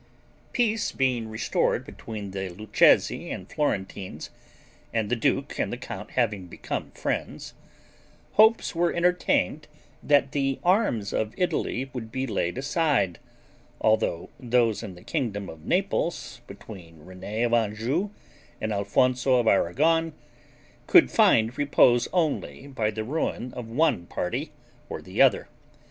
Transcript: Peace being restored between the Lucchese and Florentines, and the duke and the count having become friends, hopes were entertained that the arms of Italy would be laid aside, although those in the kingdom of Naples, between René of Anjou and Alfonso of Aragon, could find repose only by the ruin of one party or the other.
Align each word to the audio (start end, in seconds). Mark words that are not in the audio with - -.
Peace 0.51 0.91
being 0.91 1.27
restored 1.29 1.85
between 1.85 2.31
the 2.31 2.49
Lucchese 2.49 3.29
and 3.29 3.47
Florentines, 3.47 4.31
and 4.91 5.11
the 5.11 5.15
duke 5.15 5.59
and 5.59 5.71
the 5.71 5.77
count 5.77 6.09
having 6.17 6.47
become 6.47 6.89
friends, 6.93 7.53
hopes 8.31 8.73
were 8.73 8.91
entertained 8.91 9.67
that 10.01 10.31
the 10.31 10.57
arms 10.63 11.13
of 11.13 11.35
Italy 11.37 11.87
would 11.93 12.11
be 12.11 12.25
laid 12.25 12.57
aside, 12.57 13.19
although 13.79 14.31
those 14.39 14.81
in 14.81 14.95
the 14.95 15.03
kingdom 15.03 15.47
of 15.49 15.65
Naples, 15.67 16.41
between 16.47 17.01
René 17.05 17.45
of 17.45 17.53
Anjou 17.53 18.09
and 18.59 18.73
Alfonso 18.73 19.35
of 19.35 19.45
Aragon, 19.45 20.13
could 20.87 21.11
find 21.11 21.55
repose 21.59 22.07
only 22.11 22.65
by 22.65 22.89
the 22.89 23.03
ruin 23.03 23.53
of 23.53 23.67
one 23.69 24.07
party 24.07 24.51
or 24.89 24.99
the 24.99 25.21
other. 25.21 25.47